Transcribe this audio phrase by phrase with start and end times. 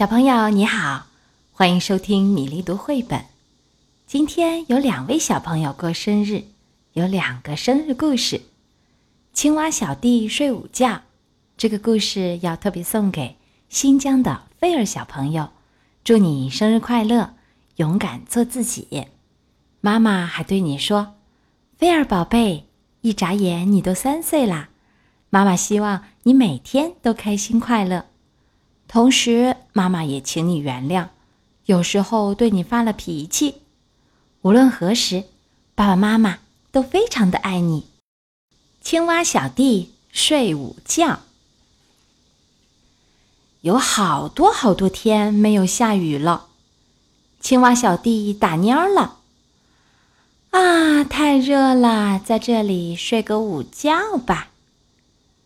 [0.00, 1.08] 小朋友你好，
[1.52, 3.26] 欢迎收听米粒读绘本。
[4.06, 6.44] 今天有两位小朋友过生日，
[6.94, 8.40] 有两个生日故事。
[9.34, 11.02] 青蛙小弟睡午觉，
[11.58, 13.36] 这个故事要特别送给
[13.68, 15.50] 新疆的菲尔小朋友，
[16.02, 17.34] 祝你生日快乐，
[17.76, 19.06] 勇敢做自己。
[19.82, 21.16] 妈妈还对你说
[21.76, 22.64] ：“菲尔宝贝，
[23.02, 24.70] 一眨眼你都三岁啦。”
[25.28, 28.06] 妈妈希望你每天都开心快乐。
[28.92, 31.10] 同时，妈妈也请你原谅，
[31.64, 33.62] 有时候对你发了脾气。
[34.42, 35.26] 无论何时，
[35.76, 36.40] 爸爸妈妈
[36.72, 37.86] 都非常的爱你。
[38.80, 41.20] 青蛙小弟睡午觉。
[43.60, 46.48] 有好多好多天没有下雨了，
[47.40, 49.18] 青蛙小弟打蔫了。
[50.50, 54.48] 啊，太热了，在这里睡个午觉吧。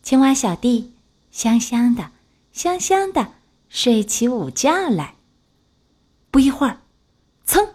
[0.00, 0.92] 青蛙小弟
[1.32, 2.10] 香香的。
[2.52, 3.32] 香香的
[3.68, 5.14] 睡起午觉来。
[6.30, 6.80] 不一会儿，
[7.46, 7.70] 噌，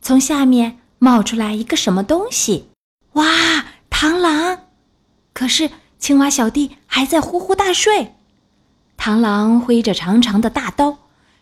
[0.00, 2.68] 从下面冒出来一个什么东西？
[3.12, 4.66] 哇，螳螂！
[5.34, 8.14] 可是青蛙小弟还在呼呼大睡。
[8.98, 10.98] 螳螂挥着长长的大刀，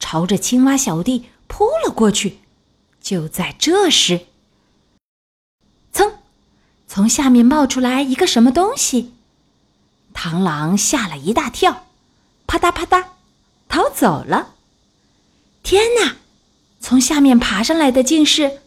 [0.00, 2.38] 朝着青蛙小弟扑了过去。
[3.00, 4.26] 就在这时，
[5.92, 6.12] 噌，
[6.86, 9.14] 从下面冒出来一个什么东西？
[10.14, 11.86] 螳螂吓了一大跳。
[12.52, 13.02] 啪嗒啪嗒，
[13.66, 14.56] 逃走了！
[15.62, 16.16] 天哪，
[16.80, 18.60] 从下面爬上来的竟是，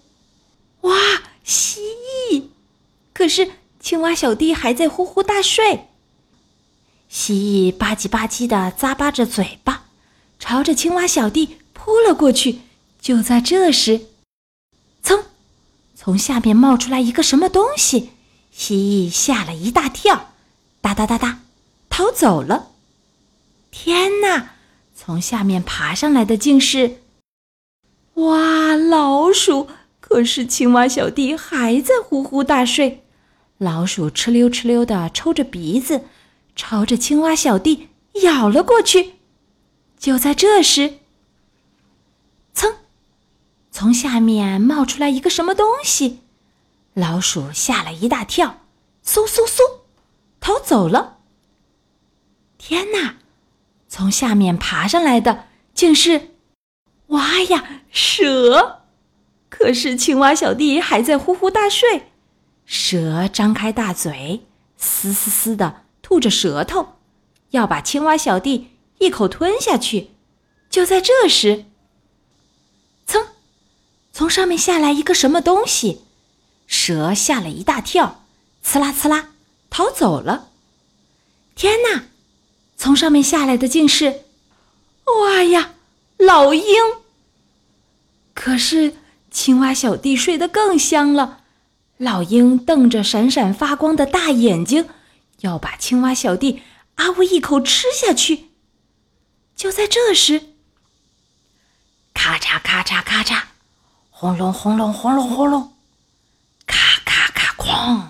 [0.81, 0.97] 哇，
[1.43, 1.81] 蜥
[2.31, 2.45] 蜴！
[3.13, 5.85] 可是青蛙小弟还在呼呼大睡。
[7.09, 7.35] 蜥
[7.71, 9.83] 蜴吧唧吧唧的咂巴着嘴巴，
[10.39, 12.61] 朝着青蛙小弟扑了过去。
[12.99, 14.07] 就在这时，
[15.03, 15.25] 噌，
[15.95, 18.09] 从下面冒出来一个什么东西？
[18.51, 20.33] 蜥蜴吓了一大跳，
[20.81, 21.41] 哒哒哒哒，
[21.87, 22.71] 逃走了。
[23.77, 24.51] 天哪！
[24.95, 27.01] 从下面爬上来的竟是，
[28.13, 29.67] 哇，老鼠！
[29.99, 33.03] 可是青蛙小弟还在呼呼大睡。
[33.57, 36.05] 老鼠哧溜哧溜的抽着鼻子，
[36.55, 37.89] 朝着青蛙小弟
[38.23, 39.15] 咬了过去。
[39.99, 40.99] 就在这时，
[42.55, 42.75] 噌，
[43.71, 46.21] 从下面冒出来一个什么东西？
[46.93, 48.61] 老鼠吓了一大跳，
[49.05, 49.59] 嗖嗖嗖，
[50.39, 51.17] 逃走了。
[52.57, 53.17] 天哪！
[54.05, 56.29] 从下面爬上来的竟是，
[57.07, 58.83] 哇呀，蛇！
[59.49, 62.11] 可是青蛙小弟还在呼呼大睡。
[62.67, 64.45] 蛇张开大嘴，
[64.77, 66.99] 嘶嘶嘶的吐着舌头，
[67.49, 68.67] 要把青蛙小弟
[68.99, 70.11] 一口吞下去。
[70.69, 71.65] 就在这时，
[73.07, 73.25] 噌，
[74.13, 76.03] 从上面下来一个什么东西？
[76.67, 78.23] 蛇吓了一大跳，
[78.63, 79.29] 呲啦呲啦，
[79.71, 80.49] 逃走了。
[81.55, 82.03] 天哪！
[82.77, 84.23] 从上面下来的竟是，
[85.05, 85.73] 哇呀，
[86.17, 86.63] 老鹰！
[88.33, 88.97] 可是
[89.31, 91.41] 青蛙小弟睡得更香了，
[91.97, 94.89] 老鹰瞪着闪闪发光的大眼睛，
[95.39, 96.61] 要把青蛙小弟
[96.95, 98.49] 啊呜一口吃下去。
[99.55, 100.49] 就在这时，
[102.13, 103.43] 咔嚓咔嚓咔嚓，
[104.09, 105.73] 轰隆轰隆轰隆轰隆，
[106.67, 108.01] 咔咔咔哐！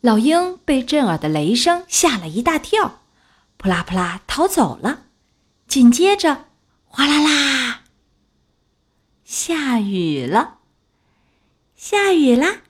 [0.00, 2.99] 老鹰被震耳的雷声吓了一大跳。
[3.60, 5.02] 扑啦扑啦，逃走了。
[5.68, 6.46] 紧接着，
[6.86, 7.82] 哗啦啦，
[9.22, 10.60] 下雨了，
[11.76, 12.62] 下雨啦，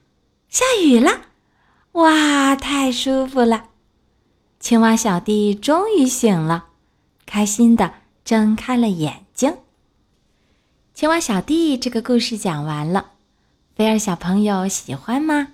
[0.49, 1.29] 下雨啦！
[1.93, 3.69] 哇，太舒服了！
[4.59, 6.67] 青蛙小弟终于醒了，
[7.25, 9.59] 开心的睁开了眼睛。
[10.93, 13.13] 青蛙小弟这个故事讲完了，
[13.77, 15.53] 菲儿小朋友喜欢吗？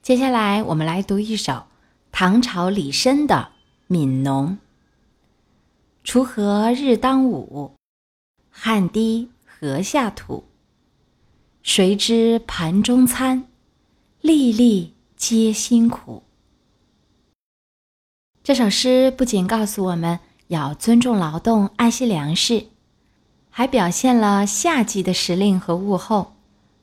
[0.00, 1.64] 接下来我们来读一首
[2.12, 3.50] 唐朝李绅的。
[3.88, 4.58] 《悯农》：
[6.10, 7.74] 锄禾日当午，
[8.50, 10.44] 汗滴禾下土。
[11.62, 13.46] 谁知盘中餐，
[14.20, 16.22] 粒粒皆辛苦。
[18.42, 20.18] 这首诗不仅告诉我们
[20.48, 22.66] 要尊重劳动、爱惜粮食，
[23.50, 26.34] 还表现了夏季的时令和物候，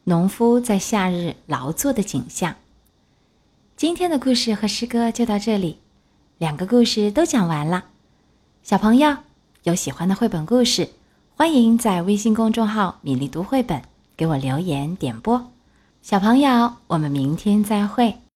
[0.03, 2.55] 农夫在夏日劳作的景象。
[3.75, 5.80] 今天的故事和诗歌就到这里。
[6.41, 7.83] 两个故事都讲完了，
[8.63, 9.17] 小朋友
[9.61, 10.89] 有喜欢的绘本故事，
[11.35, 13.83] 欢迎在微信公众号“米粒读绘本”
[14.17, 15.51] 给我留言点播。
[16.01, 18.21] 小朋友，我们明天再会。